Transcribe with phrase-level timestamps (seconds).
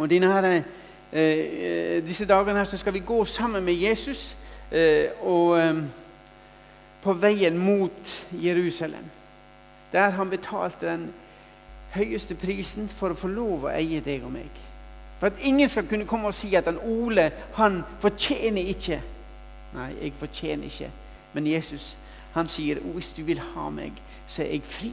[0.00, 0.62] Og her,
[1.12, 4.36] eh, disse dagene her skal vi gå sammen med Jesus
[4.72, 5.82] eh, og, eh,
[7.02, 9.04] på veien mot Jerusalem.
[9.92, 11.12] Der han betalte den
[11.90, 14.60] høyeste prisen for å få lov å eie deg og meg.
[15.18, 19.00] For at ingen skal kunne komme og si at han Ole han fortjener ikke.
[19.74, 20.88] Nei, jeg fortjener ikke.
[21.32, 21.98] Men Jesus
[22.32, 23.92] han sier hvis du vil ha meg,
[24.26, 24.92] så er jeg fri.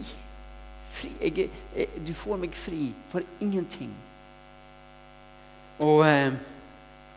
[0.91, 1.13] fri.
[1.21, 3.93] Jeg, jeg, du får meg fri for ingenting.
[5.80, 6.34] Og eh,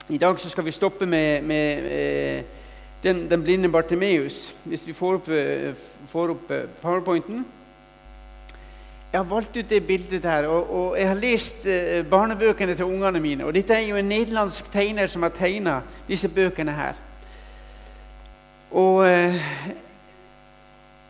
[0.09, 2.45] i dag så skal vi stoppe med, med eh,
[3.03, 4.57] den, den, blinde Bartimeus.
[4.65, 5.75] Hvis vi får opp, eh,
[6.07, 7.47] får opp eh, powerpointen.
[9.13, 12.85] Jeg har valgt ut det bildet der, og, og jeg har lest eh, barnebøkene til
[12.85, 13.45] ungene mine.
[13.45, 17.01] og Dette er jo en nederlandsk tegner som har tegna disse bøkene her.
[18.71, 19.41] Og eh,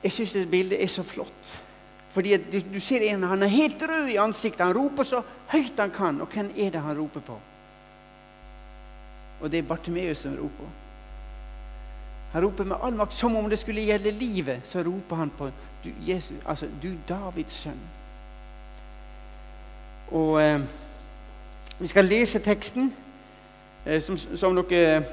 [0.03, 1.57] jeg syns det bildet er så flott.
[2.11, 4.67] Fordi du, du, ser en, Han er helt rød i ansiktet.
[4.67, 6.21] Han roper så høyt han kan.
[6.21, 7.39] Og hvem er det han roper på?
[9.41, 10.67] Og det er Bartimeus som roper.
[12.33, 14.61] Han roper med all makt, som om det skulle gjelde livet.
[14.65, 15.51] Så roper han på
[15.85, 17.80] du, Jesus, altså, du Davids sønn.
[20.11, 20.61] Og eh,
[21.79, 22.93] Vi skal lese teksten
[23.87, 25.05] eh, som, som, dere,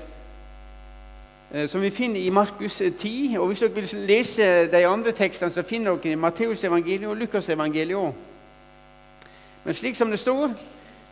[1.67, 3.37] som vi finner i Markus 10.
[3.39, 7.17] Og Hvis dere vil lese de andre tekstene, så finner dere i Matteus evangeliet og
[7.17, 8.13] Lukas evangeliet òg.
[9.63, 10.51] Men slik som det står,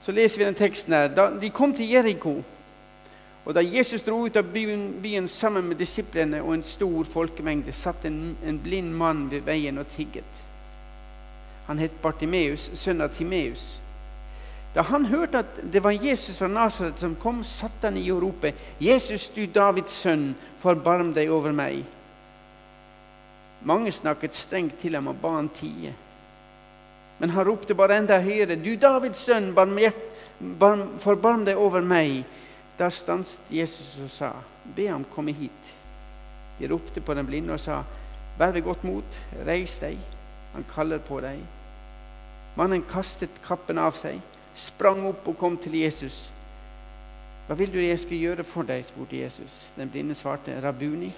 [0.04, 1.08] så leser vi den teksten her.
[1.08, 2.42] Da de kom til Jeriko
[3.46, 7.72] og Da Jesus dro ut av byen, byen, sammen med disiplene og en stor folkemengde,
[7.72, 10.42] satt en, en blind mann ved veien og tigget.
[11.68, 13.80] Han het Bartimeus, sønn av Timeus.
[14.76, 18.22] Da han hørte at det var Jesus fra Nasaret som kom, satte han i og
[18.26, 21.86] ropte, 'Jesus, du Davids sønn, forbarm deg over meg.'
[23.64, 25.94] Mange snakket strengt til ham og ba han tie.
[27.20, 29.56] Men han ropte bare enda høyere, 'Du Davids sønn,
[31.00, 32.26] forbarm deg over meg.'
[32.78, 34.32] Da stanset Jesus og sa,
[34.76, 35.74] 'Be ham komme hit.'
[36.60, 37.84] De ropte på den blinde og sa,
[38.38, 39.98] 'Vær ved godt mot, reis deg,
[40.54, 41.48] han kaller på deg.'
[42.56, 44.20] Mannen kastet kappen av seg,
[44.56, 46.32] sprang opp og kom til Jesus.
[47.46, 49.74] 'Hva vil du jeg skal gjøre for deg?' spurte Jesus.
[49.78, 51.12] Den blinde svarte, 'Rabuni,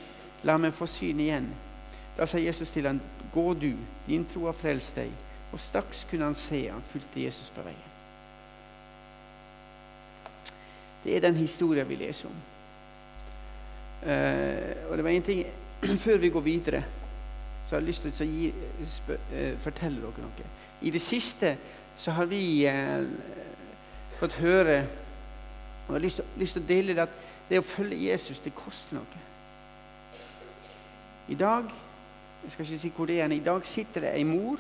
[0.44, 1.54] la meg få syn igjen.'
[2.18, 3.00] Da sa Jesus til ham,
[3.34, 3.74] 'Gå du,
[4.08, 5.12] din tro har frelst deg.'
[5.54, 6.68] Og straks kunne han se.
[6.68, 7.88] Han fulgte Jesus på veien.
[11.04, 12.36] Det er den historien vi leser om.
[14.04, 15.46] Uh, og det var en ting
[16.06, 16.84] Før vi går videre,
[17.66, 18.52] så har jeg lyst til å gi,
[19.10, 20.50] uh, fortelle dere noe.
[20.82, 21.56] I det siste
[21.98, 23.04] så har vi eh,
[24.20, 24.84] fått høre
[25.88, 27.20] og har lyst, til å dele det at
[27.50, 29.24] det å følge Jesus, det koster noe.
[31.28, 31.72] I dag
[32.44, 34.60] jeg skal ikke si hvor det er, i dag sitter det ei mor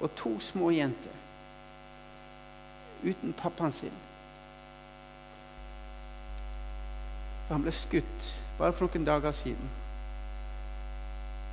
[0.00, 1.20] og to små jenter
[3.02, 3.94] uten pappaen sin.
[7.48, 8.28] Han ble skutt
[8.58, 9.70] bare for noen dager siden.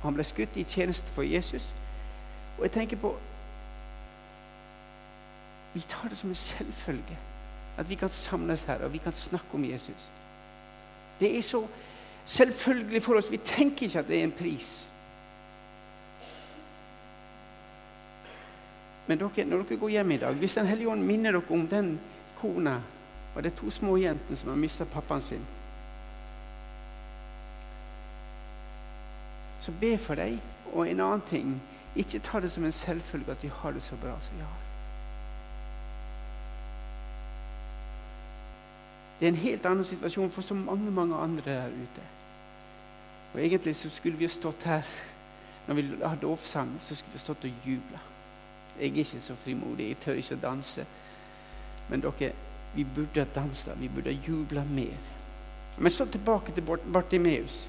[0.02, 1.74] Han ble skutt i tjeneste for Jesus.
[2.56, 3.12] Og jeg tenker på
[5.74, 7.18] Vi tar det som en selvfølge
[7.78, 10.10] at vi kan samles her og vi kan snakke om Jesus.
[11.20, 11.66] Det er så
[12.24, 13.30] selvfølgelig for oss.
[13.30, 14.90] Vi tenker ikke at det er en pris.
[19.06, 21.68] Men dere, når dere går hjem i dag, hvis Den hellige ånd minner dere om
[21.68, 22.00] den
[22.40, 22.80] kona
[23.34, 25.46] og de to små jentene som har mista pappaen sin
[29.60, 30.38] Så be for deg.
[30.72, 31.62] Og en annen ting
[31.96, 34.69] ikke ta det som en selvfølge at vi har det så bra som vi har.
[39.20, 42.02] Det er en helt annen situasjon for så mange mange andre der ute.
[43.34, 44.86] Og Egentlig så skulle vi stått her
[45.68, 47.98] når vi hadde lovsang, så skulle vi stått og jubla.
[48.80, 50.86] Jeg er ikke så frimodig, jeg tør ikke å danse.
[51.90, 52.32] Men dere,
[52.74, 55.10] vi burde ha dansa, vi burde ha jubla mer.
[55.78, 57.68] Men så tilbake til Bartimeus.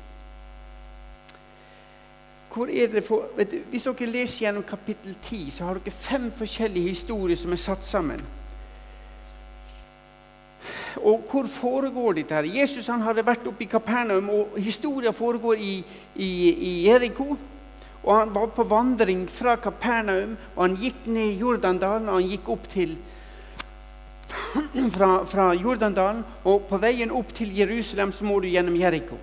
[2.52, 7.52] For, du, hvis dere leser gjennom kapittel 10, så har dere fem forskjellige historier som
[7.52, 8.24] er satt sammen.
[10.98, 12.36] Og hvor foregår dette?
[12.36, 12.50] her?
[12.62, 15.84] Jesus han hadde vært oppe i Kapernaum, og historien foregår i,
[16.16, 17.38] i, i Eriko.
[18.04, 22.50] Og Han var på vandring fra Kapernaum, og han gikk ned Jordandalen og han gikk
[22.50, 22.96] opp til
[24.96, 26.24] fra, fra Jordandalen.
[26.44, 29.20] Og på veien opp til Jerusalem så må du gjennom Jeriko.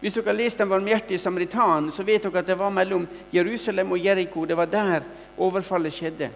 [0.00, 3.92] Hvis dere har lest Den barmhjertige samaritan, så vet dere at det var mellom Jerusalem
[3.92, 4.44] og Jeriko.
[4.44, 5.06] Det var der
[5.36, 6.30] overfallet skjedde.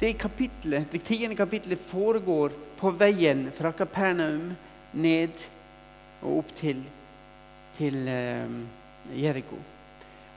[0.00, 4.52] Det kapitlet, det tiende kapitlet foregår på veien fra Kapernaum
[4.92, 5.48] ned
[6.22, 6.84] og opp til,
[7.74, 9.58] til uh, Jeriko.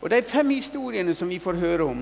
[0.02, 2.02] Og De fem historiene som vi får høre om,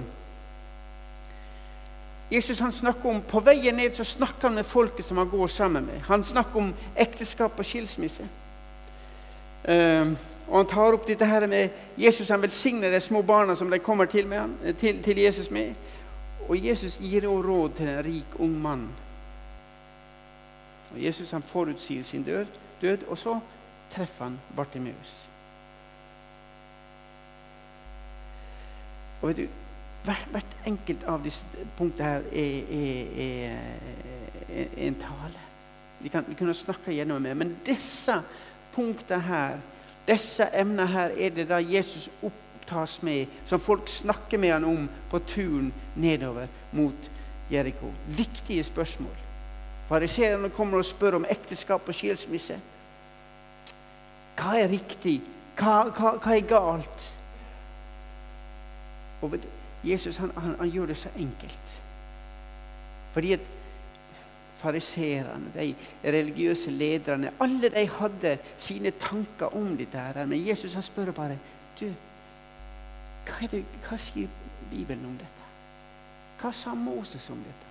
[2.32, 5.48] Jesus han snakker om, På veien ned så snakker han med folket som han går
[5.48, 6.00] sammen med.
[6.08, 8.24] Han snakker om ekteskap og skilsmisse.
[9.68, 10.16] Uh,
[10.48, 13.80] og Han tar opp dette her med Jesus han velsigner de små barna som de
[13.80, 15.76] kommer til, han, til, til Jesus med.
[16.50, 18.88] Og Jesus gir også råd til en rik, ung mann.
[20.94, 22.46] Og Jesus han forutsier sin død,
[22.82, 23.40] død og så
[23.92, 25.30] treffer han Bartimeus.
[29.22, 29.48] Og vet du,
[30.06, 35.46] hvert, enkelt av disse punktene her er, er, er, er en tale.
[36.00, 38.16] Vi, kan, vi kunne snakka gjennom det, men disse
[38.74, 39.60] punktene her,
[40.08, 42.10] disse emnene her, er det da Jesus
[42.70, 47.10] opptas med, som folk snakker med han om på turen nedover mot
[47.50, 47.92] Jeriko.
[48.08, 49.16] Viktige spørsmål.
[49.88, 52.60] Fariseerne kommer og spør om ekteskap og skilsmisse.
[54.38, 55.20] Hva er riktig?
[55.58, 57.06] Hva, hva, hva er galt?
[59.22, 59.40] Og
[59.84, 61.74] Jesus han, han, han, gjør det så enkelt.
[63.12, 63.48] Fordi at
[64.60, 65.74] fariserene, de
[66.04, 69.98] religiøse lederne, alle de hadde sine tanker om dette.
[69.98, 70.26] her.
[70.26, 71.40] Men Jesus han spør bare
[71.80, 71.90] du,
[73.30, 74.28] hva, det, hva sier
[74.72, 75.48] Bibelen om dette?
[76.40, 77.70] Hva sa Moses om dette?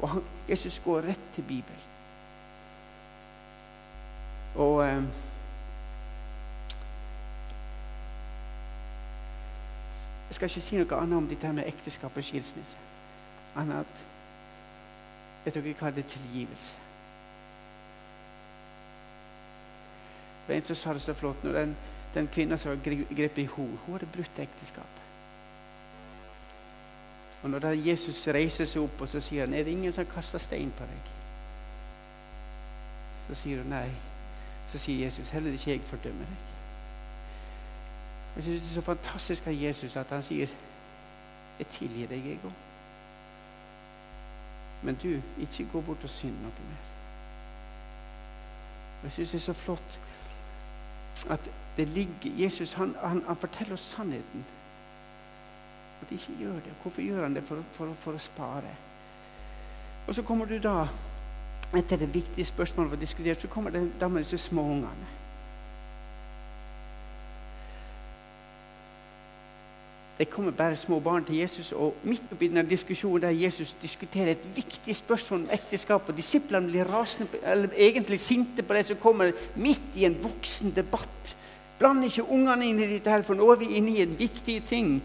[0.00, 1.88] Og Jesus går rett til Bibelen.
[4.54, 5.02] Og eh,
[10.30, 12.78] Jeg skal ikke si noe annet om dette med ekteskap og skilsmisse.
[13.58, 14.04] Annet at
[15.44, 16.76] Vet dere hva det er tilgivelse?
[20.40, 21.74] Det var En som sa det så flott når den,
[22.14, 25.06] den kvinna som grep i henne, hun hadde brutt ekteskapet.
[27.42, 30.42] Og når Jesus reiser seg opp og så sier han, er det ingen som kaster
[30.42, 31.12] stein på deg,
[33.28, 33.88] så sier hun nei.
[34.72, 36.48] Så sier Jesus heller ikke jeg fordømmer deg.
[38.36, 40.46] Jeg synes Det er så fantastisk av Jesus at han sier
[41.58, 42.52] 'Jeg tilgir deg, jeg òg'.
[44.82, 46.84] Men du, ikke gå bort og synd noe mer.
[49.02, 50.00] Jeg synes det er så flott
[51.30, 54.44] at det ligger Jesus han, han, han forteller oss sannheten.
[56.02, 56.72] At de ikke gjør det.
[56.82, 57.44] Hvorfor gjør han det?
[57.48, 58.74] For, for, for å spare.
[60.08, 60.82] Og så kommer du da,
[61.76, 65.16] etter det viktige spørsmålet var diskutert, så kommer det da med disse småungene.
[70.20, 74.34] Det kommer bare små barn til Jesus, og midt oppi denne diskusjonen der Jesus diskuterer
[74.34, 79.00] et viktig spørsmål om ekteskap, og disiplene blir rasende, eller egentlig sinte på det som
[79.00, 81.36] kommer midt i en voksen debatt.
[81.80, 84.58] Bland ikke ungene inn i dette, her, for nå er vi inne i en viktig
[84.68, 84.98] ting.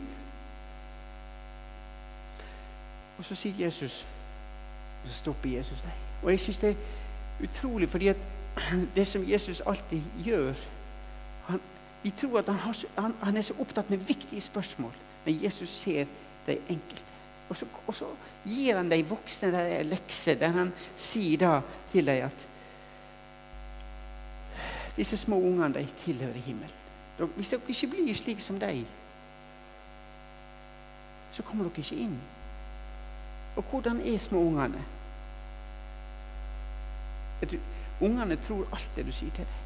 [3.16, 4.02] Og så sier Jesus
[5.04, 6.00] Og så stopper Jesus deg.
[6.24, 8.24] Og jeg syns det er utrolig, fordi at
[8.98, 10.54] det som Jesus alltid gjør
[11.48, 11.62] han,
[12.04, 14.92] Vi tror at han, har, han, han er så opptatt med viktige spørsmål.
[15.26, 16.06] Men Jesus ser
[16.48, 17.14] de enkelte.
[17.50, 18.10] Og så, og så
[18.46, 21.54] gir han de voksne der lekser, der han sier da
[21.92, 22.46] til dem at
[24.96, 26.82] disse små ungene de tilhører himmelen.
[27.36, 28.86] Hvis dere ikke blir slik som dem,
[31.32, 32.18] så kommer dere ikke inn.
[33.56, 34.84] Og hvordan er små ungene?
[38.02, 39.62] Ungene tror alt det du sier til dem.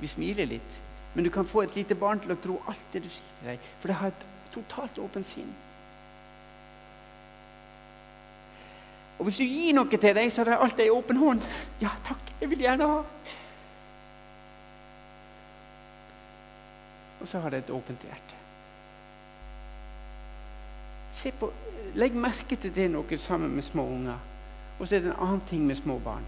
[0.00, 0.80] Vi smiler litt.
[1.14, 3.48] Men du kan få et lite barn til å tro alt det du sier til
[3.48, 5.48] deg, for det har et totalt åpent sinn.
[9.16, 11.44] Og hvis du gir noe til deg, så har de alltid ei åpen hånd.
[11.80, 12.98] Ja, takk, jeg vil gjerne ha.
[17.26, 18.36] Og så har de et åpent hjerte.
[21.40, 21.48] På,
[21.98, 24.20] Legg merke til det noe sammen med små unger.
[24.78, 26.22] Og så er det en annen ting med små barn.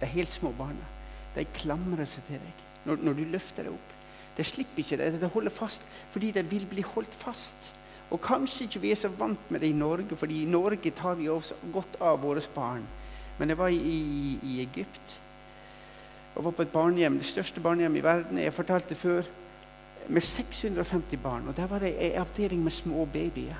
[0.00, 0.88] De helt små barna.
[1.36, 3.94] De klamrer seg til deg når, når du løfter det opp.
[4.38, 5.12] Det slipper ikke det.
[5.20, 7.74] Det holder fast fordi det vil bli holdt fast.
[8.08, 11.20] Og kanskje ikke vi er så vant med det i Norge, fordi i Norge tar
[11.20, 12.88] vi også godt av våre barn.
[13.36, 15.20] Men jeg var i, i, i Egypt
[16.34, 18.38] og var på et barnehjem, det største barnehjemmet i verden.
[18.38, 19.22] Jeg fortalte før
[20.08, 21.48] med 650 barn.
[21.48, 23.56] Og Der var det en avdeling med små babyer.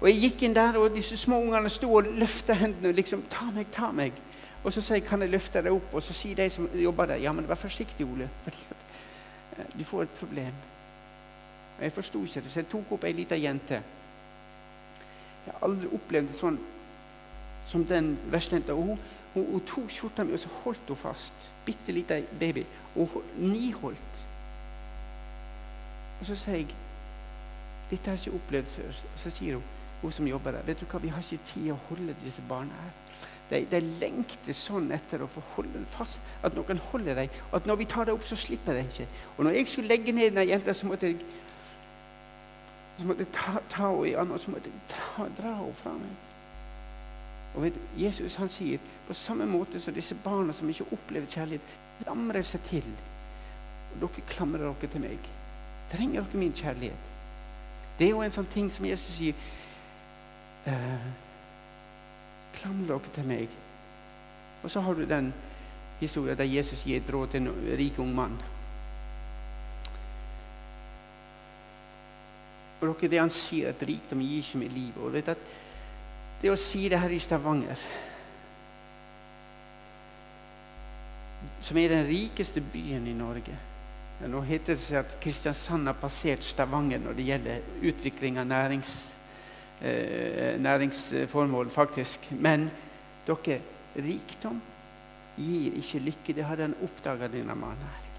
[0.00, 2.92] Og Jeg gikk inn der, og disse små ungene sto og løfta hendene.
[2.92, 4.12] liksom, 'Ta meg, ta meg.'
[4.64, 7.06] Og så sier jeg 'Kan jeg løfte deg opp?' Og så sier de som jobber
[7.06, 8.76] der, 'Ja, men vær forsiktig, Ole, fordi at,
[9.58, 10.54] eh, du får et problem'.
[11.78, 13.82] Og Jeg forsto ikke det, så jeg tok opp ei lita jente.
[15.46, 16.58] Jeg har aldri opplevd det sånn
[17.64, 18.72] som den veslejenta.
[18.72, 18.98] Hun,
[19.34, 21.50] hun, hun, tok skjorta mi og så holdt hun fast.
[21.64, 22.64] Bitte lita baby.
[22.96, 24.26] Og hun niholdt.
[26.24, 26.66] Og så sier jeg
[27.90, 28.88] 'Dette har jeg ikke opplevd før'.
[29.14, 29.64] Og så sier hun,
[30.02, 32.72] hun som jobber der, 'Vet du hva, vi har ikke tid å holde disse barna
[32.72, 33.26] her'.
[33.50, 37.28] De, de, lengter sånn etter å få holde fast, at noen holder dem.
[37.52, 39.06] At når vi tar det opp, så slipper de ikke.
[39.36, 41.20] Og når jeg skulle legge ned den jenta, så måtte jeg
[42.98, 45.74] Så måtte jeg ta, ta henne i armen og så måtte jeg dra, dra henne
[45.74, 46.12] fra meg.
[47.54, 48.78] Og vet, Jesus han sier
[49.08, 51.72] på samme måte som disse barna som ikke opplever kjærlighet,
[52.04, 52.86] klamrer seg til.
[53.92, 55.34] Og dere klamrer dere til meg.
[55.94, 57.12] Trenger dere min kjærlighet?
[57.98, 59.34] Det er jo en sånn ting som Jesus sier.
[60.66, 61.04] Eh,
[62.54, 63.52] Klam dere til meg.
[64.62, 65.32] Og så har du den
[66.00, 68.36] historien der Jesus gir et råd til en rik ung mann.
[72.80, 74.98] Og dere, det han sier, at rikdom gir ikke meg livet.
[75.02, 75.46] Og vet at
[76.42, 77.86] det å si det her i Stavanger
[81.64, 83.56] Som er den rikeste byen i Norge.
[84.24, 88.92] Nå heter det seg at Kristiansand har passert Stavanger når det gjelder utvikling av nærings,
[89.80, 92.30] eh, næringsformål, faktisk.
[92.32, 92.70] Men
[93.26, 93.60] dere,
[93.96, 94.62] rikdom
[95.36, 96.34] gir ikke lykke.
[96.34, 98.10] Det hadde han oppdaga, denne mannen her.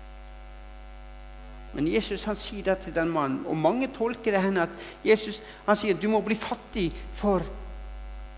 [1.76, 5.42] Men Jesus han sier det til den mannen, og mange tolker det henne at Jesus
[5.66, 7.44] han sier du må bli fattig for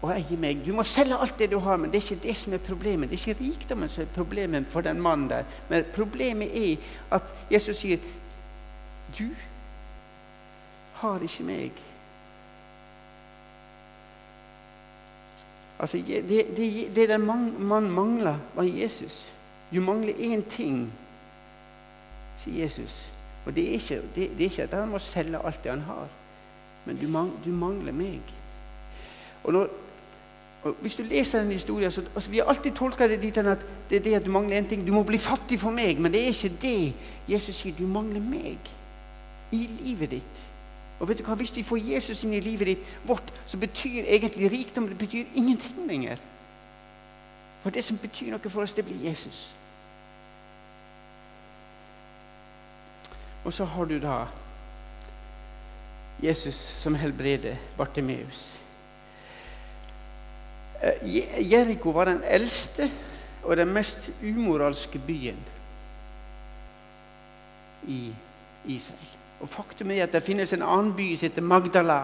[0.02, 0.62] å eie meg.
[0.66, 3.10] Du må selge alt det du har, men det er ikke det som er problemet.
[3.10, 5.48] Det er ikke rikdommen som er problemet for den mannen der.
[5.70, 8.02] Men problemet er at Jesus sier
[9.18, 9.30] du
[11.02, 11.84] har ikke meg.
[15.80, 16.24] Altså, det,
[16.58, 19.34] det, det den mannen mangler, var Jesus.
[19.74, 20.88] Du mangler én ting,
[22.38, 23.12] sier Jesus.
[23.46, 25.86] Og det er, ikke, det, det er ikke, at han må selge alt det han
[25.88, 26.08] har,
[26.86, 28.34] men du, mang, du mangler meg.
[29.44, 29.70] Og, når,
[30.64, 33.66] og Hvis du leser den historien, så altså, Vi har alltid tolka det dit at
[33.90, 34.88] det er det at du mangler en ting.
[34.88, 36.00] Du må bli fattig for meg.
[36.00, 36.94] Men det er ikke det.
[37.30, 38.58] Jesus sier du mangler meg
[39.52, 40.44] i livet ditt.
[41.00, 41.36] Og vet du hva?
[41.36, 45.26] Hvis vi får Jesus inn i livet ditt vårt, så betyr egentlig rikdom det betyr
[45.36, 46.18] ingenting lenger.
[47.62, 49.54] For det som betyr noe for oss, det blir Jesus.
[53.46, 54.26] Og så har du da
[56.24, 58.67] Jesus som helbreder Bartimeus.
[60.82, 62.90] Eh, Jeriko var den eldste
[63.44, 65.40] og den mest umoralske byen
[67.88, 68.14] i
[68.66, 69.14] Israel.
[69.40, 72.00] Og Faktum er at det finnes en annen by som heter Magdala,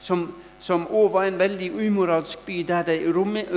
[0.00, 0.24] som,
[0.60, 2.96] som også var en veldig umoralsk by, der de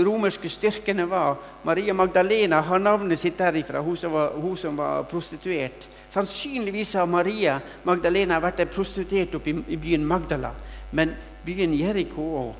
[0.05, 1.37] romerske styrkene var.
[1.63, 5.87] Maria Magdalena har navnet sitt derifra, hun som var, hun som var prostituert.
[6.11, 10.51] Sannsynligvis har Maria Magdalena vært prostituert oppe i, byen Magdala.
[10.91, 11.15] Men
[11.45, 12.53] byen Jeriko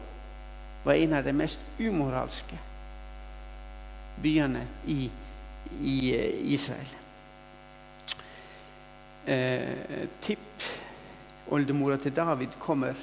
[0.84, 2.58] var en av de mest umoralske
[4.22, 5.10] byene i,
[5.82, 6.92] i eh, Israel.
[9.26, 12.98] Eh, Tippoldemora til David kommer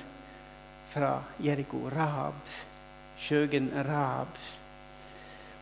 [0.90, 1.88] fra Jeriko.
[1.90, 2.40] Rahab.
[3.20, 4.36] Skjøgen Rahab.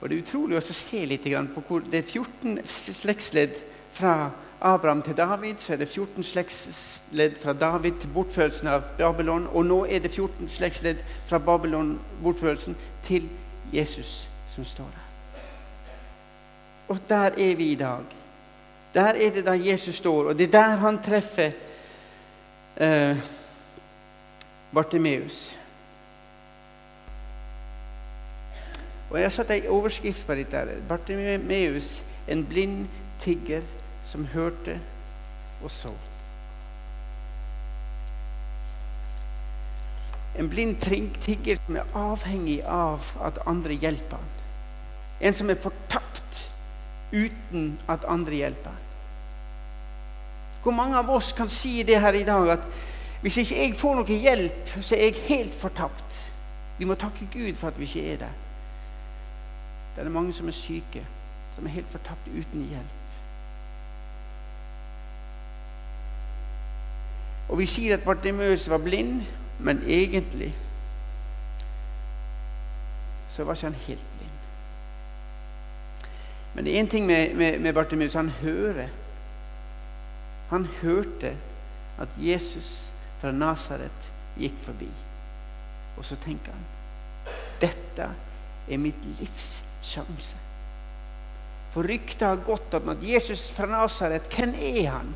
[0.01, 2.61] Og Det er utrolig å se litt på hvor det er 14
[2.95, 3.57] slektsledd
[3.93, 9.47] fra Abraham til David, så er det 14 slektsledd fra David til bortførelsen av Babylon.
[9.53, 13.29] Og nå er det 14 slektsledd fra Babylon-bortførelsen til
[13.73, 15.07] Jesus som står der.
[16.89, 18.05] Og der er vi i dag.
[18.95, 21.51] Der er det da Jesus står, og det er der han treffer
[22.77, 23.17] eh,
[24.75, 25.59] Bartimeus.
[29.11, 30.67] Og Jeg har satt ei overskrift på dette.
[30.89, 32.87] Bartimeus, en blind
[33.21, 33.63] tigger
[34.09, 34.79] som hørte
[35.63, 35.93] og så.
[40.39, 40.77] En blind
[41.21, 44.35] tigger som er avhengig av at andre hjelper ham.
[45.21, 46.45] En som er fortapt
[47.13, 48.77] uten at andre hjelper.
[50.63, 52.67] Hvor mange av oss kan si det her i dag at
[53.23, 56.21] hvis ikke jeg får noe hjelp, så er jeg helt fortapt?
[56.79, 58.31] Vi må takke Gud for at vi ikke er det.
[59.97, 61.03] Det er mange som er syke,
[61.57, 62.98] som er helt fortapt uten hjelp.
[67.49, 69.23] Og vi sier at Bartimeus var blind,
[69.59, 70.53] men egentlig
[73.33, 74.37] så var ikke han helt blind.
[76.55, 78.15] Men det er én ting med, med, med Bartimeus.
[78.15, 78.89] Han hører.
[80.51, 81.37] Han hørte
[81.99, 84.89] at Jesus fra Nasaret gikk forbi.
[85.97, 86.67] Og så tenker han
[87.59, 88.05] dette
[88.69, 90.37] er mitt livs sjanse.
[91.75, 95.11] For ryktet har gått om at Jesus fra Nasaret, hvem er han?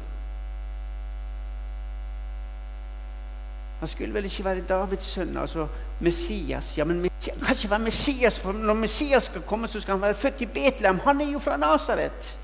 [3.82, 5.66] Han skulle vel ikke være Davids sønn, altså
[6.00, 6.78] Messias.
[6.78, 9.92] Ja, men Messias, Han kan ikke være Messias, for når Messias skal komme, så skal
[9.92, 10.98] han være født i Betlehem.
[10.98, 12.38] Han er jo fra Nasaret.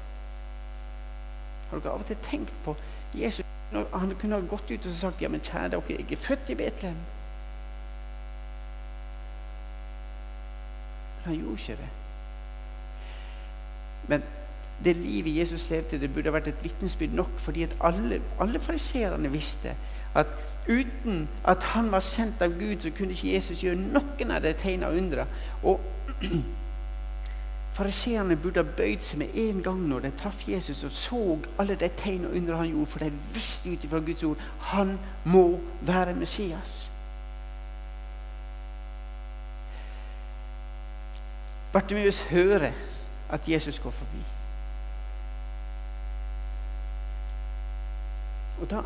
[1.71, 2.75] Har dere av og til tenkt på
[3.14, 3.47] Jesus?
[3.71, 6.57] Han kunne ha gått ut og sagt ja, men kjære dere, jeg er født i
[6.59, 6.97] Betlehem.
[11.14, 11.92] Men han gjorde ikke det.
[14.09, 14.26] Men
[14.85, 19.30] det livet Jesus levde, det burde vært et vitnesbyrd nok, fordi at alle, alle fariserene
[19.30, 19.76] visste
[20.18, 20.30] at
[20.68, 24.52] uten at han var sendt av Gud, så kunne ikke Jesus gjøre noen av de
[24.58, 25.26] tegnene og undra.
[25.62, 25.80] Og
[27.78, 31.18] Fariseerne burde ha bøyd seg med en gang når de traff Jesus og så
[31.62, 34.96] alle de tegnene og undre han gjorde, for de visste ut ifra Guds ord han
[35.25, 35.44] må
[35.87, 36.88] være Messias.
[41.72, 42.72] Bartimeus hører
[43.30, 44.25] at Jesus går forbi.
[48.60, 48.82] Og da,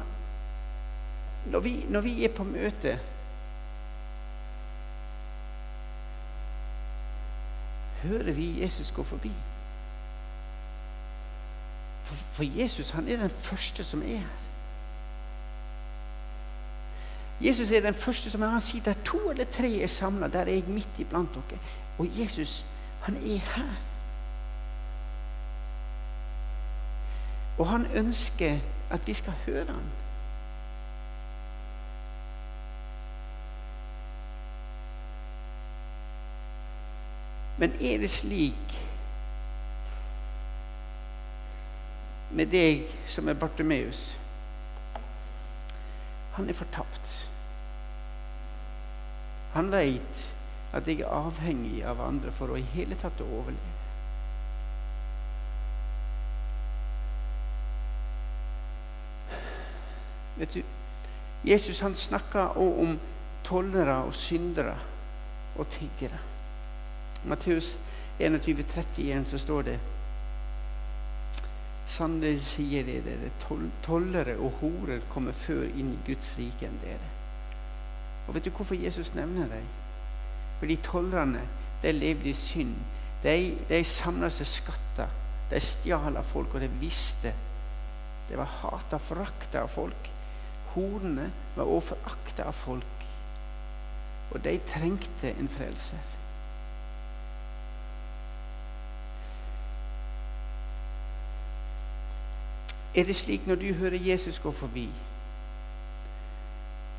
[1.46, 2.98] når vi, når vi er på møte
[8.02, 9.30] hører vi Jesus gå forbi.
[12.04, 14.38] For, for, Jesus han er den første som er her.
[17.40, 20.40] Jesus er den første som er, han sier der to eller tre er samla, der
[20.40, 21.58] er jeg midt iblant dere.
[21.98, 22.66] Og Jesus,
[23.02, 23.72] han er her.
[27.58, 28.58] Og han ønsker
[28.90, 29.90] at vi skal høre ham.
[37.62, 38.72] Men er det slik
[42.34, 44.00] med deg som er Bartimeus?
[46.34, 47.12] Han er fortapt.
[49.52, 50.24] Han veit
[50.74, 53.70] at jeg er avhengig av andre for å i hele tatt å overleve.
[60.42, 60.62] Vet du,
[61.46, 62.98] Jesus han snakka òg om
[63.46, 64.74] tollere og syndere
[65.54, 66.31] og tiggere.
[67.24, 67.78] Matteus
[68.18, 69.78] 21, 31 så står det
[71.92, 73.30] Sannelig sier det dere,
[73.84, 77.08] tollere og horer kommer før inn i Guds rike enn dere.
[78.26, 79.66] Og Vet du hvorfor Jesus nevner dem?
[80.60, 81.42] Fordi tollerne
[81.82, 82.76] de levde i synd.
[83.22, 83.34] De,
[83.68, 85.10] de samla seg skatter.
[85.50, 87.34] De stjal av folk, og de visste.
[88.28, 90.08] De var hata og forakta av folk.
[90.72, 93.06] Horene var også forakta av folk.
[94.32, 96.21] Og de trengte en frelser.
[102.94, 104.88] Er det slik når du hører Jesus gå forbi,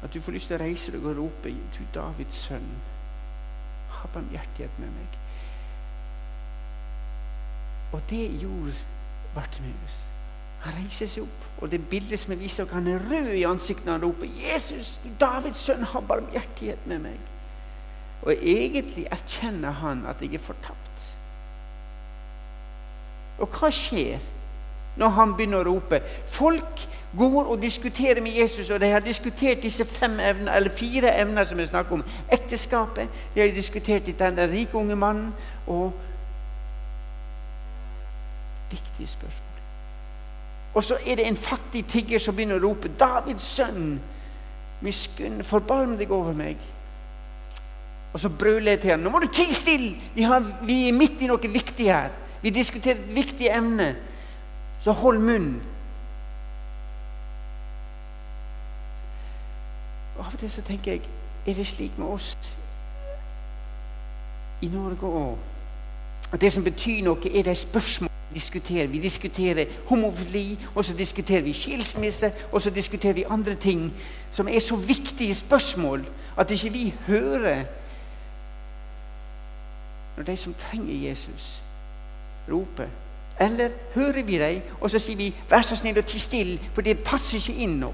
[0.03, 2.65] at du får lyst til å reise deg og rope Du Davids sønn,
[3.93, 5.19] ha barmhjertighet med meg.
[7.93, 8.73] Og det gjorde
[9.35, 9.99] Bartimeus.
[10.63, 13.45] Han reiser seg opp, og det bildet som er vist dere, han er rød i
[13.47, 17.29] ansiktet når han roper 'Jesus, du Davids sønn, ha barmhjertighet med meg'.
[18.23, 21.17] Og egentlig erkjenner han at jeg er fortapt.
[23.39, 24.23] Og hva skjer?
[24.95, 26.01] Når han begynner å rope.
[26.29, 31.13] Folk går og diskuterer med Jesus, og de har diskutert disse fem evner, eller fire
[31.21, 32.03] evner som vi snakker om.
[32.31, 35.33] Ekteskapet, de har diskutert den rike unge mannen,
[35.67, 35.93] og
[38.73, 39.49] Viktige spørsmål.
[40.73, 43.99] Og så er det en fattig tigger som begynner å rope 'Davids sønn,
[44.81, 46.63] miskunn, forbarm deg over meg'.
[48.13, 49.95] Og så brøler jeg til ham 'Nå må du tie stille!
[50.15, 50.25] Vi,
[50.61, 52.09] vi, er midt i noe viktig her.
[52.41, 53.95] Vi diskuterer et viktig emne.'
[54.83, 55.61] Så hold munnen.
[60.19, 61.01] Av og til så tenker jeg
[61.47, 62.35] er det slik med oss
[64.63, 68.87] i Norge òg at det som betyr noe, er de spørsmål vi diskuterer.
[68.89, 73.91] Vi diskuterer homofili, og så diskuterer vi skilsmisse, og så diskuterer vi andre ting
[74.31, 76.05] som er så viktige spørsmål
[76.37, 77.65] at ikke vi hører
[80.17, 81.63] når de som trenger Jesus,
[82.49, 82.89] roper
[83.39, 86.81] eller hører vi dem, og så sier vi 'vær så snill og ti stille', for
[86.81, 87.93] det passer ikke inn nå?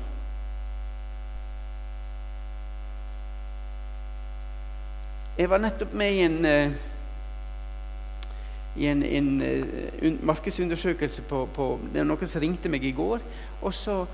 [5.37, 6.73] Jeg var nettopp med i en, uh,
[8.75, 9.41] i en, en
[10.01, 13.19] en markedsundersøkelse på, på, Det var noen som ringte meg i går.
[13.61, 14.05] og så,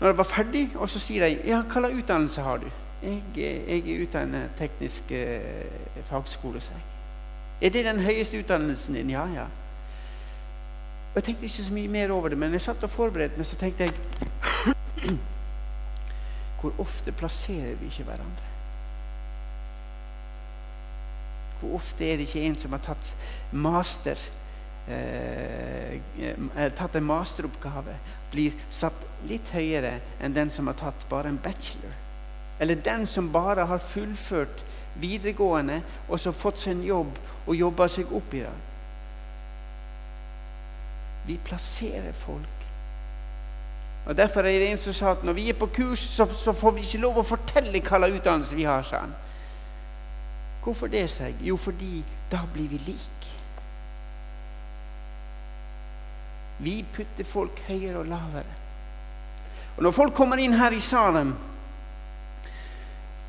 [0.00, 2.70] når jeg var ferdig, og så sier de 'ja, hva slags utdannelse har du?'
[3.02, 5.40] Jeg, jeg er utdannet teknisk eh,
[6.04, 6.86] fagskole, sier jeg.
[7.62, 9.10] Er det den høyeste utdannelsen din?
[9.10, 9.46] Ja, ja.
[11.12, 13.46] Og Jeg tenkte ikke så mye mer over det, men jeg satt og forberedte meg,
[13.46, 13.92] så tenkte jeg
[16.60, 18.48] Hvor ofte plasserer vi ikke hverandre?
[21.60, 23.12] Hvor ofte er det ikke en som har tatt
[23.52, 24.24] master
[24.88, 27.98] eh, eh, tatt en masteroppgave,
[28.32, 31.92] blir satt litt høyere enn den som har tatt bare en bachelor?
[32.62, 34.64] Eller den som bare har fullført
[35.02, 38.58] videregående og så fått seg en jobb og jobba seg opp i det?
[41.26, 42.66] Vi plasserer folk.
[44.06, 46.52] Og Derfor er det en som sa at når vi er på kurs, så, så
[46.52, 48.88] får vi ikke lov å fortelle hva slags utdannelse vi har.
[48.90, 49.14] han.
[50.64, 51.38] Hvorfor det, sa jeg?
[51.42, 53.28] Jo, fordi da blir vi lik.
[56.62, 58.58] Vi putter folk høyere og lavere.
[59.76, 61.34] Og Når folk kommer inn her i Salem,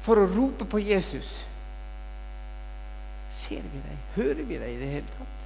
[0.03, 1.45] for å rope på Jesus.
[3.33, 4.01] Ser vi dem?
[4.17, 5.42] Hører vi dem i det hele tatt?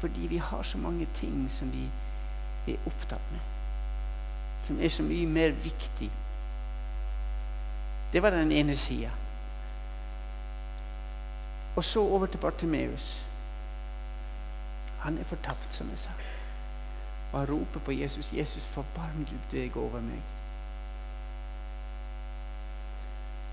[0.00, 1.88] Fordi vi har så mange ting som vi
[2.72, 3.40] er opptatt med.
[4.66, 6.10] Som er så mye mer viktig.
[8.12, 9.10] Det var den ene sida.
[11.76, 13.26] Og så over til Bartimeus.
[14.98, 16.10] Han er fortapt, som jeg sa.
[17.32, 18.32] Og han roper på Jesus.
[18.32, 20.22] 'Jesus, forbarm du deg over meg.'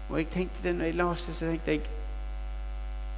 [0.09, 1.81] Og jeg tenkte det når jeg leste så tenkte jeg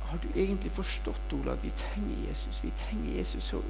[0.08, 2.64] Har du egentlig forstått, Ola, at vi trenger Jesus?
[2.64, 3.62] Vi trenger Jesus så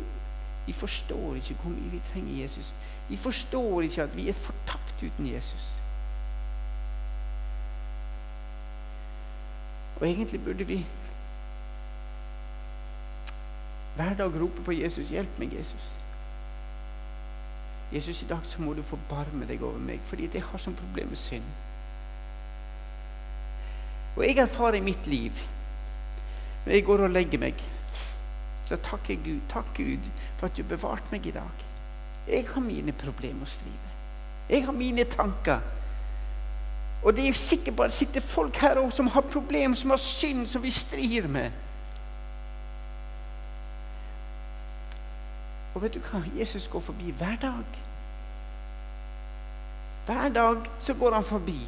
[0.67, 2.75] Vi forstår ikke hvor mye vi trenger Jesus.
[3.09, 5.69] Vi forstår ikke at vi er fortapt uten Jesus.
[9.99, 10.85] Og egentlig burde vi
[13.95, 15.09] hver dag rope på Jesus.
[15.09, 15.95] Hjelp meg, Jesus.
[17.93, 21.07] Jesus, i dag så må du forbarme deg over meg, fordi jeg har sånn problem
[21.07, 21.47] med synd.
[24.17, 25.47] Og jeg erfarer i mitt liv
[26.73, 27.61] jeg går og legger meg,
[28.67, 29.39] så takker Gud.
[29.49, 31.65] Takk, Gud, for at du bevarte meg i dag.
[32.27, 33.93] Jeg har mine problemer å strive.
[34.49, 35.63] Jeg har mine tanker.
[37.03, 39.93] Og det er jeg sikker på at sitter folk her òg som har problemer, som
[39.93, 41.51] har synd, som vi strir med.
[45.75, 46.23] Og vet du hva?
[46.39, 47.75] Jesus går forbi hver dag.
[50.07, 51.59] Hver dag så går han forbi.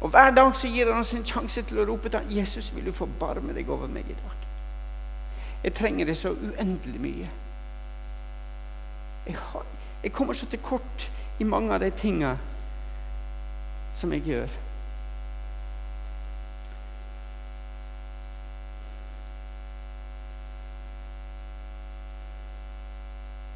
[0.00, 2.74] Og Hver dag så gir han oss en sjanse til å rope til ham, 'Jesus,
[2.74, 4.46] vil du forbarme deg over meg i dag?'
[5.64, 7.30] Jeg trenger det så uendelig mye.
[9.26, 9.64] Jeg, har,
[10.02, 12.36] jeg kommer så til kort i mange av de tinga
[13.94, 14.48] som jeg gjør.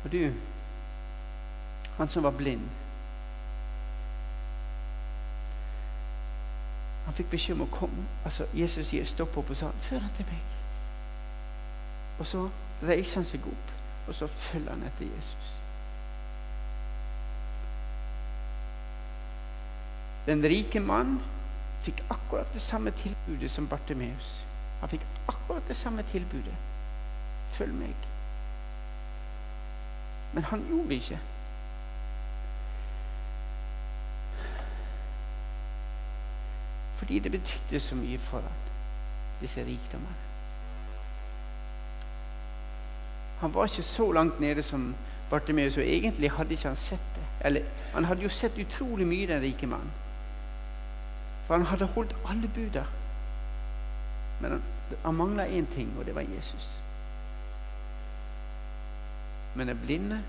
[0.04, 0.32] Og du,
[1.96, 2.68] han som var blind
[7.10, 8.02] Han fikk beskjed om å komme.
[8.22, 10.52] Altså, Jesus sier stopp opp og sa 'følg han til meg'.
[12.20, 12.42] Og så
[12.82, 13.72] reiser han seg opp,
[14.08, 15.48] og så følger han etter Jesus.
[20.26, 21.18] Den rike mann
[21.82, 24.46] fikk akkurat det samme tilbudet som Bartimeus.
[24.80, 26.54] Han fikk akkurat det samme tilbudet.
[27.50, 27.94] Følg meg.
[30.32, 31.18] Men han gjorde det ikke.
[37.00, 38.58] Fordi det betydde så mye for ham,
[39.40, 40.14] disse rikdommene.
[43.40, 44.94] Han var ikke så langt nede som
[45.30, 47.22] Bartimeus, og egentlig hadde ikke han sett det.
[47.46, 47.62] Eller,
[47.94, 49.92] han hadde jo sett utrolig mye, den rike mannen.
[51.46, 52.84] For han hadde holdt alle buda.
[54.40, 54.62] Men han,
[55.04, 56.82] han mangla én ting, og det var Jesus.
[59.54, 60.22] Men den blinde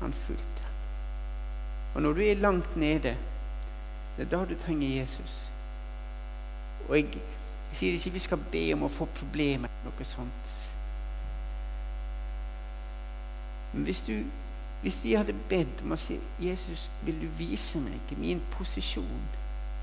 [0.00, 0.67] Han fulgte.
[1.94, 3.16] Og når du er langt nede,
[4.16, 5.50] det er da du trenger Jesus.
[6.88, 7.06] Og jeg,
[7.70, 10.54] jeg sier ikke vi skal be om å få problemer eller noe sånt.
[13.72, 14.14] Men hvis, du,
[14.82, 19.28] hvis de hadde bedt om å si 'Jesus, vil du vise meg min posisjon,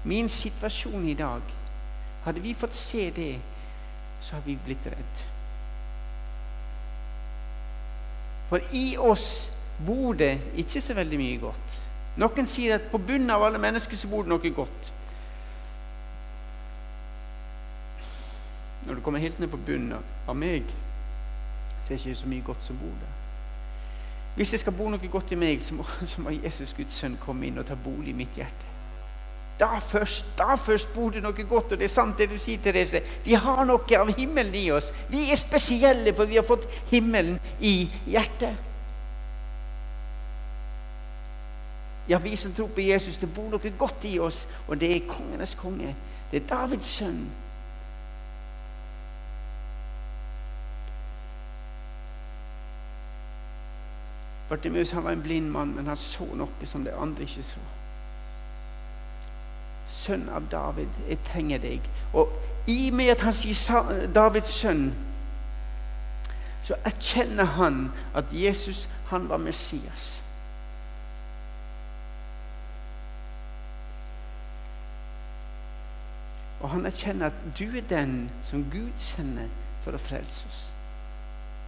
[0.04, 1.54] min situasjon i dag'
[2.26, 3.40] Hadde vi fått se det,
[4.22, 5.20] så hadde vi blitt redd.
[8.50, 9.52] For i oss
[9.86, 11.76] bor det ikke så veldig mye godt.
[12.18, 14.92] Noen sier at på bunnen av alle mennesker så bor det noe godt.
[18.86, 19.98] Når du kommer helt ned på bunnen
[20.28, 20.70] av meg,
[21.84, 23.16] så er det ikke så mye godt som bor der.
[24.36, 27.18] Hvis det skal bo noe godt i meg, så må, så må Jesus Guds sønn
[27.24, 28.72] komme inn og ta bolig i mitt hjerte.
[29.60, 32.60] Da først, da først bor det noe godt, og det er sant det du sier,
[32.60, 33.00] Therese.
[33.24, 34.92] Vi har noe av himmelen i oss.
[35.08, 38.75] Vi er spesielle, for vi har fått himmelen i hjertet.
[42.10, 45.08] Ja, vi som tror på Jesus, det bor noe godt i oss, og det er
[45.10, 45.96] kongenes konge.
[46.32, 47.26] Det er Davids sønn.
[54.50, 57.64] Bartimeus han var en blind mann, men han så noe som de andre ikke så.
[59.90, 61.90] Sønn av David, jeg trenger deg.
[62.14, 62.30] Og
[62.70, 64.92] i og med at han sier Davids sønn,
[66.66, 70.25] så erkjenner han at Jesus han var Messias.
[76.66, 79.52] Og han erkjenner at du er den som Gud sender
[79.84, 80.62] for å frelse oss.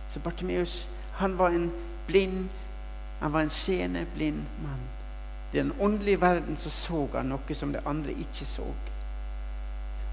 [0.10, 0.88] Så Bartimeus
[1.20, 1.68] han var en
[2.08, 2.48] blind,
[3.20, 4.82] han var en seende, blind mann.
[5.54, 8.66] I den åndelige verden så, så han noe som de andre ikke så.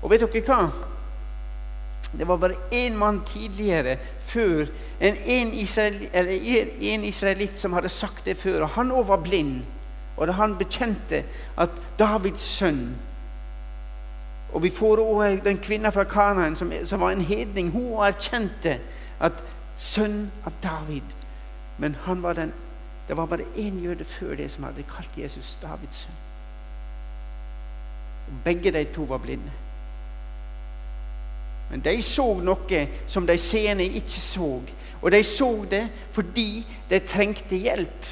[0.03, 0.69] Og vet dere hva?
[2.13, 4.69] Det var bare én mann tidligere før,
[5.01, 8.67] en, en, israel, en israelitt som hadde sagt det før.
[8.69, 9.65] og Han òg var blind.
[10.21, 11.25] Og da han bekjente
[11.57, 12.93] at Davids sønn
[14.55, 17.73] Og vi får òg den kvinna fra Kanaan som, som, var en hedning.
[17.75, 18.79] Hun erkjente
[19.21, 19.43] at
[19.77, 21.17] sønn av David.
[21.79, 22.53] Men han var den,
[23.09, 26.21] det var bare én jøde før det som hadde kalt Jesus Davids sønn.
[28.29, 29.53] Og Begge de to var blinde.
[31.71, 34.61] Men de så noe som de seende ikke så.
[35.03, 38.07] Og de så det fordi de trengte hjelp.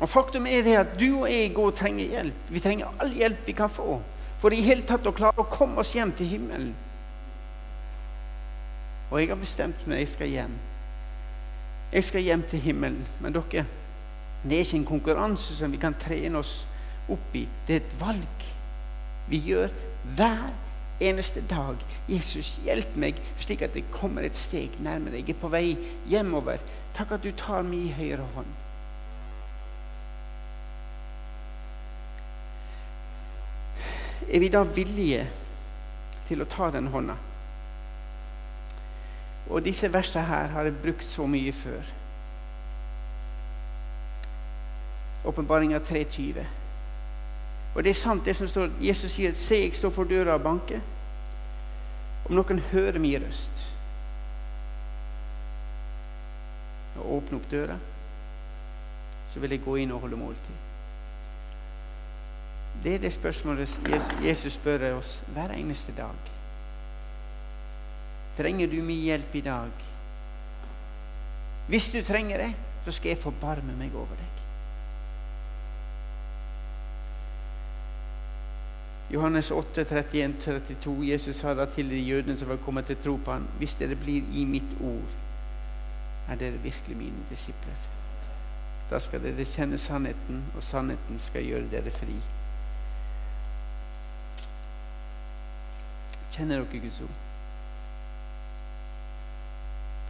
[0.00, 2.50] Og Faktum er det at du og jeg går og trenger hjelp.
[2.50, 4.00] Vi trenger all hjelp vi kan få
[4.44, 6.74] for i hele tatt å klare å komme oss hjem til himmelen.
[9.08, 10.58] Og jeg har bestemt meg jeg skal hjem.
[11.94, 13.06] Jeg skal hjem til himmelen.
[13.24, 13.64] Men dere,
[14.42, 16.66] det er ikke en konkurranse som vi kan trene oss
[17.08, 17.46] opp i.
[17.64, 18.44] Det er et valg
[19.30, 19.72] vi gjør
[20.18, 20.50] hver
[21.00, 21.80] eneste dag.
[22.10, 25.22] Jesus, hjelp meg slik at jeg kommer et steg nærmere.
[25.22, 25.66] Jeg er på vei
[26.10, 26.60] hjemover.
[26.92, 28.63] Takk at du tar min høyre hånd.
[34.34, 35.28] Er vi da villige
[36.26, 37.14] til å ta den hånda?
[39.46, 41.92] Og disse versene her har jeg brukt så mye før.
[45.30, 46.42] Åpenbaringa 3.20.
[47.74, 50.42] Og det er sant, det som står Jesus sier, 'Se, jeg står for døra og
[50.42, 50.82] banker.'
[52.26, 53.64] Om noen hører min røst
[56.96, 57.76] og åpner opp døra,
[59.32, 60.73] så vil jeg gå inn og holde måltid.
[62.82, 63.80] Det er det spørsmålet
[64.24, 66.30] Jesus spør oss hver eneste dag.
[68.36, 69.70] Trenger du min hjelp i dag?
[71.68, 74.34] Hvis du trenger det, så skal jeg forbarme meg over deg.
[79.14, 80.94] Johannes 8, 31, 32.
[81.08, 83.96] Jesus sa da til de jødene som var kommet til tro på ham, hvis dere
[83.96, 85.18] blir i mitt ord,
[86.28, 87.84] er dere virkelig mine disipler.
[88.90, 92.16] Da skal dere kjenne sannheten, og sannheten skal gjøre dere fri.
[96.34, 97.18] Kjenner dere Guds ord?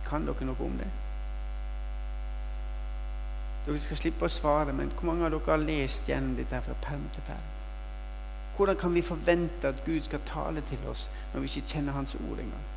[0.08, 0.88] Kan dere noe om det?
[3.66, 6.76] Dere skal slippe å svare, men hvor mange av dere har lest gjennom dette fra
[6.84, 7.50] perm til perm?
[8.56, 12.14] Hvordan kan vi forvente at Gud skal tale til oss når vi ikke kjenner Hans
[12.14, 12.70] ord engang?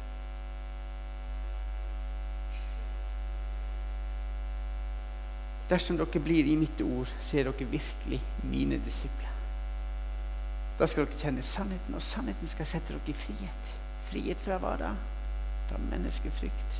[5.69, 9.36] Dersom dere blir i mitt ord, så er dere virkelig mine disipler.
[10.77, 13.71] Da skal dere kjenne sannheten, og sannheten skal sette dere i frihet.
[14.11, 14.91] Frihet fra hva da?
[15.69, 16.77] Fra menneskefrykt.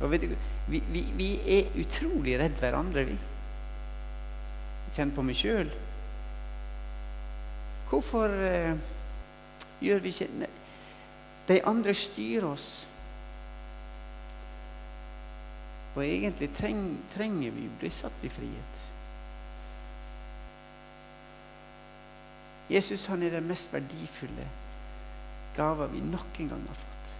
[0.00, 0.34] Og vet du,
[0.68, 1.28] vi, vi, vi
[1.58, 3.14] er utrolig redd hverandre, vi.
[4.86, 5.70] Jeg kjenner på meg sjøl.
[7.86, 8.74] Hvorfor eh,
[9.80, 10.50] gjør vi ikke ne?
[11.46, 12.68] De andre styrer oss.
[15.94, 16.82] Og egentlig treng,
[17.14, 18.82] trenger vi å bli satt i frihet.
[22.70, 24.46] Jesus han er den mest verdifulle
[25.56, 27.12] gava vi nok en gang har fått.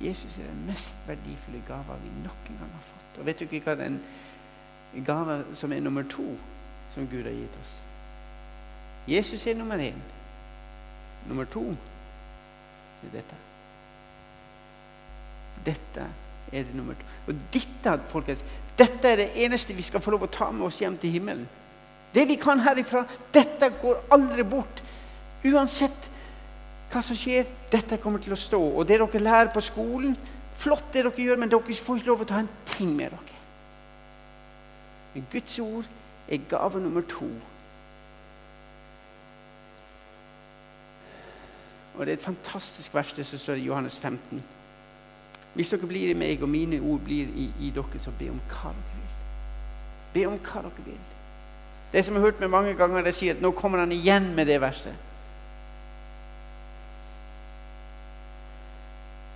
[0.00, 3.18] Jesus er den mest verdifulle gava vi nok en gang har fått.
[3.18, 4.00] Og vet du ikke hva den
[5.06, 6.26] gava som er nummer to,
[6.94, 7.80] som Gud har gitt oss?
[9.08, 10.00] Jesus er nummer én.
[11.28, 11.64] Nummer to
[13.04, 13.36] er dette.
[15.64, 16.06] Dette
[16.52, 17.06] er det nummer to.
[17.26, 18.44] Og dette, folkens,
[18.78, 21.46] dette er det eneste vi skal få lov å ta med oss hjem til himmelen.
[22.14, 24.82] Det vi kan herifra, dette går aldri bort.
[25.44, 26.10] Uansett
[26.92, 28.60] hva som skjer, dette kommer til å stå.
[28.60, 30.14] Og det dere lærer på skolen,
[30.58, 33.40] flott det dere gjør, men dere får ikke lov å ta en ting med dere.
[35.14, 35.90] Men Guds ord
[36.28, 37.28] er gave nummer to.
[41.94, 44.42] Og Det er et fantastisk vers det som står i Johannes 15.
[45.54, 48.40] Hvis dere blir i meg, og mine ord blir i, i dere, så be om
[48.50, 49.20] hva dere vil.
[50.14, 51.04] Be om hva dere vil.
[51.94, 54.32] Det som jeg har hørt meg mange ganger, det sier at nå kommer han igjen
[54.34, 54.94] med det verset.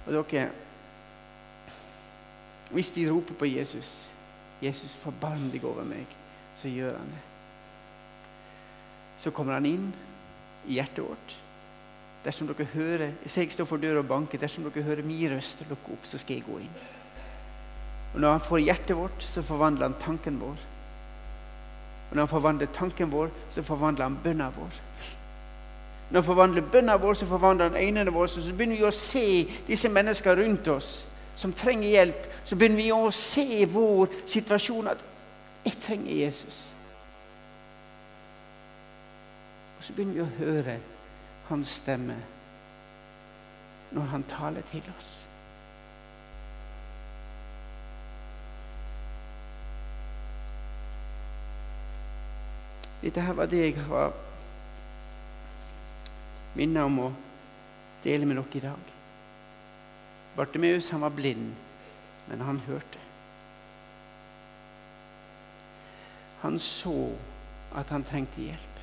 [0.09, 0.49] Og dere
[2.75, 4.13] Hvis de roper på Jesus
[4.61, 6.17] 'Jesus, forbarm deg over meg',
[6.57, 7.23] så gjør han det.
[9.19, 9.93] Så kommer han inn
[10.67, 11.37] i hjertet vårt.
[12.25, 15.93] Dersom dere hører jeg står for døra og banker, dersom dere hører min røst lukk
[15.93, 16.75] opp, så skal jeg gå inn.
[18.15, 20.57] Og Når han får hjertet vårt, så forvandler han tanken vår.
[22.11, 24.81] Og Når han forvandler tanken vår, så forvandler han bønna vår.
[26.11, 28.29] Når han forvandler bønna vår, så forvandler han øynene våre.
[28.29, 29.27] Så begynner vi å se
[29.67, 32.27] disse menneskene rundt oss som trenger hjelp.
[32.45, 35.05] Så begynner vi å se vår situasjon at
[35.65, 36.79] 'jeg trenger Jesus'.
[39.89, 40.79] så begynner vi å høre
[41.49, 42.17] hans stemme
[43.91, 45.28] når han taler til oss.
[53.03, 54.15] Dette her var det jeg var
[56.59, 57.11] minnet om å
[58.03, 58.95] dele med dere i dag.
[60.39, 61.53] Bartimeus han var blind,
[62.29, 63.05] men han hørte.
[66.43, 67.11] Han så
[67.77, 68.83] at han trengte hjelp.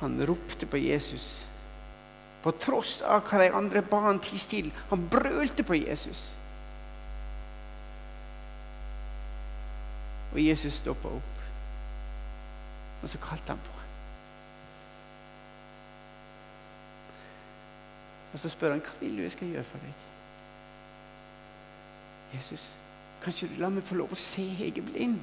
[0.00, 1.46] Han ropte på Jesus
[2.46, 4.70] på tross av hva de andre ba han tie stille.
[4.90, 6.28] Han brølte på Jesus.
[10.34, 11.40] Og Jesus stoppa opp,
[13.06, 13.72] og så kalte han på.
[18.32, 20.00] Og så spør han hva vil du jeg skal gjøre for deg.
[22.34, 22.64] Jesus,
[23.22, 24.42] kan ikke du la meg få lov å se?
[24.58, 25.22] Jeg er blind.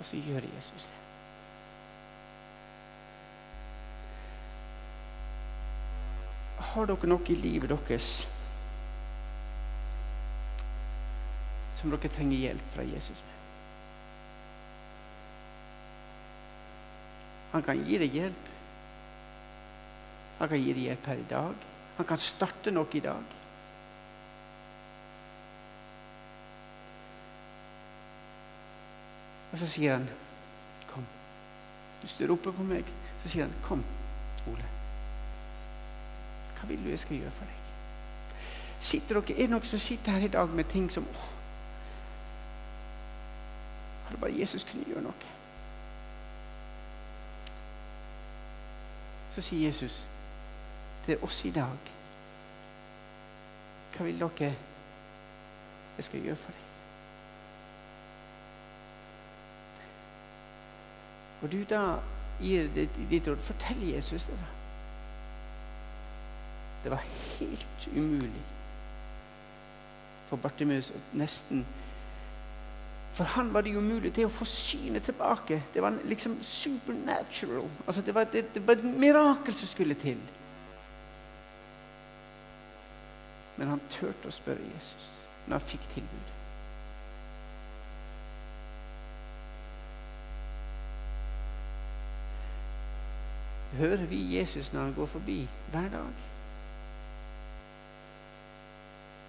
[0.00, 0.98] Og så gjør Jesus det.
[6.72, 8.14] Har dere noe i livet deres
[11.80, 13.36] som dere trenger hjelp fra Jesus med?
[17.50, 18.48] Han kan gi deg hjelp.
[20.38, 21.68] Han kan gi deg hjelp her i dag.
[21.96, 23.36] Han kan starte noe i dag.
[29.50, 30.08] Og så sier han,
[30.86, 31.10] 'Kom.'
[32.00, 32.84] Hvis du roper på meg,
[33.22, 33.84] så sier han, 'Kom,
[34.46, 34.64] Ole.
[36.54, 37.56] Hva vil du jeg skal gjøre for deg?'
[38.80, 41.39] Sitter dere, Er det noen som sitter her i dag med ting som åh,
[44.20, 45.30] bare Jesus kunne gjøre noe.
[49.34, 50.06] Så sier Jesus
[51.06, 51.92] til oss i dag
[53.94, 54.50] Hva vil dere
[55.96, 56.66] jeg skal gjøre for deg?
[61.40, 61.82] Og du da
[62.40, 62.68] gir
[63.10, 64.36] ditt råd, fortell Jesus det.
[64.36, 64.48] da.
[66.84, 67.04] Det var
[67.38, 68.42] helt umulig
[70.28, 71.66] for Bartimeus nesten
[73.12, 75.62] For han var det jo mulig til å få synet tilbake.
[75.74, 77.68] Det var liksom supernatural.
[77.86, 80.20] Altså det, var, det, det var et mirakel som skulle til.
[83.56, 85.08] Men han turte å spørre Jesus
[85.46, 86.36] når han fikk tilbudet.
[93.80, 96.22] Hører vi Jesus når han går forbi hver dag?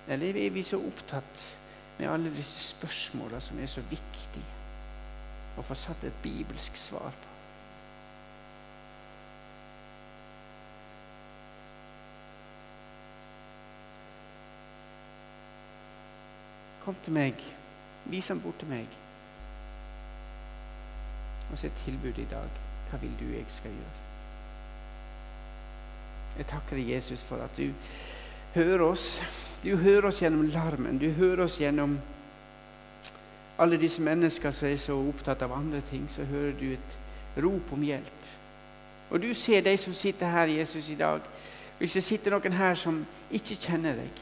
[0.07, 1.43] Eller er vi så opptatt
[2.01, 4.41] med alle disse spørsmåla som er så viktige
[5.57, 7.27] å få satt et bibelsk svar på?
[16.81, 17.43] Kom til meg.
[18.09, 18.97] Vis ham bort til meg.
[21.51, 22.57] Og så et tilbud i dag.
[22.89, 24.01] Hva vil du jeg skal gjøre?
[26.39, 27.69] Jeg takker Jesus, for at du
[28.55, 29.21] hører oss.
[29.63, 30.97] Du hører oss gjennom larmen.
[30.97, 31.99] Du hører oss gjennom
[33.61, 36.07] alle disse mennesker som er så opptatt av andre ting.
[36.09, 36.97] Så hører du et
[37.43, 38.27] rop om hjelp.
[39.11, 41.21] Og du ser de som sitter her, Jesus, i dag.
[41.77, 44.21] Hvis det sitter noen her som ikke kjenner deg,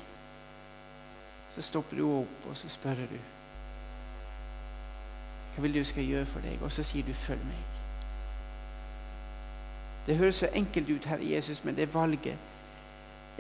[1.56, 3.20] så stopper du opp og så spør du
[5.60, 7.80] hva vil du skal gjøre for deg, og så sier du 'følg meg'.
[10.08, 12.38] Det høres så enkelt ut, Herre Jesus, men det valget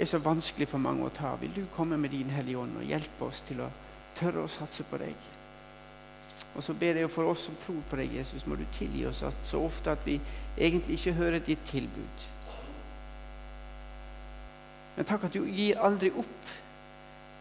[0.01, 1.33] er så vanskelig for mange å ta.
[1.41, 3.69] Vil du komme med din Hellige Ånd og hjelpe oss til å
[4.17, 5.27] tørre å satse på deg?
[6.55, 9.21] Og så ber jeg for oss som tror på deg, Jesus, må du tilgi oss
[9.23, 10.17] så ofte at vi
[10.57, 12.25] egentlig ikke hører ditt tilbud.
[14.97, 16.55] Men takk at du gir aldri opp.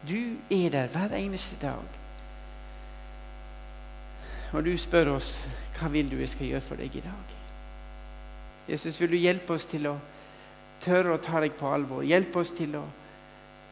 [0.07, 1.97] Du er der hver eneste dag.
[4.53, 5.41] Og du spør oss
[5.77, 7.35] hva vil du jeg skal gjøre for deg i dag.
[8.69, 9.97] Jesus, vil du hjelpe oss til å
[10.81, 12.03] tørre å ta deg på alvor.
[12.07, 12.85] Hjelp oss til å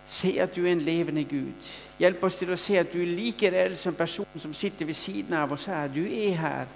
[0.08, 1.70] se at du er en levende Gud.
[2.00, 4.96] Hjelp oss til å se at du er like reell som personen som sitter ved
[4.96, 5.91] siden av oss her.
[5.91, 6.72] Du er her,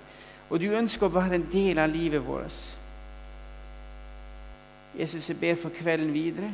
[0.49, 2.59] og du ønsker å være en del av livet vårt.
[4.97, 6.51] Jesus, jeg ber for kvelden videre.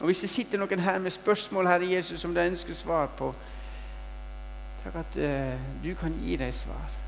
[0.00, 3.32] Og Hvis det sitter noen her med spørsmål Herre Jesus, som de ønsker svar på,
[4.84, 7.07] takk at uh, du kan gi dem svar.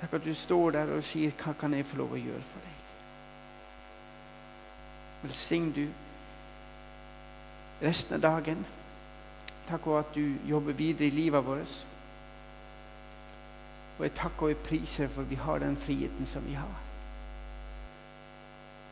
[0.00, 2.60] Takk at du står der og sier 'Hva kan jeg få lov å gjøre for
[2.60, 2.78] deg?'
[5.22, 5.86] Velsign du
[7.82, 8.66] resten av dagen.
[9.66, 11.86] Takk for at du jobber videre i livet vårt.
[13.98, 16.76] Og jeg takker og jeg priser for vi har den friheten som vi har.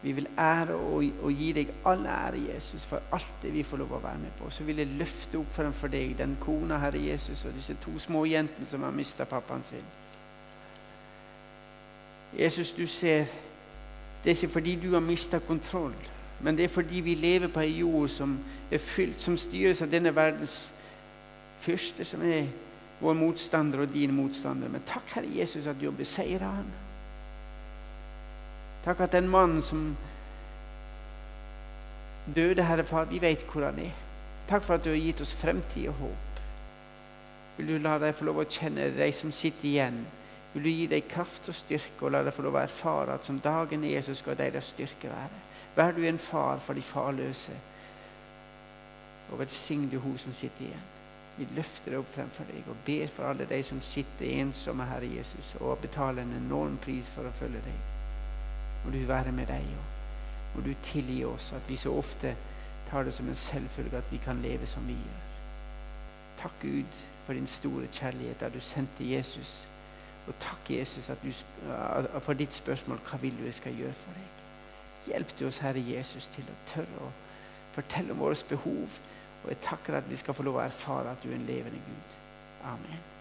[0.02, 3.80] Vi vil ære og, og, gi deg all ære, Jesus, for alt det vi får
[3.80, 4.50] lov å være med på.
[4.50, 8.24] Så vil jeg løfte opp fremfor deg den kona, Herre Jesus, og disse to små
[8.28, 9.88] jentene som har mista pappaen sin.
[12.38, 13.26] Jesus, du ser
[14.24, 15.94] Det er ikke fordi du har mista kontroll,
[16.40, 18.32] men det er fordi vi lever på ei jord som
[18.70, 20.72] er fylt, som styres av denne verdens
[21.62, 22.48] fyrste, som er
[23.00, 24.68] vår motstander og din motstander.
[24.68, 26.72] Men takk, Herre Jesus, at du har beseira han.
[28.84, 29.96] Takk at den mannen som
[32.34, 33.94] døde, Herre Far, vi vet hvor han er.
[34.48, 36.40] Takk for at du har gitt oss fremtid og håp.
[37.56, 40.04] Vil du la dem få lov å kjenne deg som sitter igjen?
[40.56, 43.26] Vil du gi deg kraft og styrke, og la deg få lov å erfare at
[43.28, 45.42] som dagen er, så skal deres styrke være.
[45.76, 47.52] Vær du en far for de farløse,
[49.28, 50.86] og velsign du hun som sitter igjen.
[51.36, 55.12] Vi løfter det opp fremfor deg og ber for alle de som sitter ensomme, Herre
[55.18, 57.92] Jesus, og betaler en enorm pris for å følge deg.
[58.86, 62.32] Må du være med deg, og må du tilgi oss at vi så ofte
[62.88, 65.30] tar det som en selvfølge at vi kan leve som vi gjør.
[66.40, 69.66] Takk, Gud, for din store kjærlighet da du sendte Jesus.
[70.26, 71.30] Og takk, Jesus, du,
[72.20, 74.32] for ditt spørsmål hva vil du jeg skal gjøre for deg.
[75.06, 77.12] Hjelp du oss, Herre Jesus, til å tørre å
[77.76, 78.98] fortelle om våre behov
[79.46, 81.78] og jeg takker at vi skal få lov å erfare at du er en levende
[81.86, 82.16] Gud.
[82.66, 83.15] Amen.